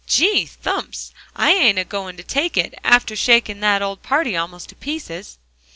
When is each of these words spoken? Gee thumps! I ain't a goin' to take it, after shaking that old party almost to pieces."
Gee 0.07 0.47
thumps! 0.47 1.13
I 1.35 1.51
ain't 1.51 1.77
a 1.77 1.83
goin' 1.85 2.17
to 2.17 2.23
take 2.23 2.57
it, 2.57 2.73
after 2.83 3.15
shaking 3.15 3.59
that 3.59 3.83
old 3.83 4.01
party 4.01 4.35
almost 4.35 4.69
to 4.69 4.75
pieces." 4.75 5.37